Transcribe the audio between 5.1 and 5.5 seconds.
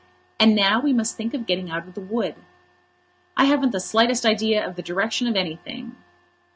of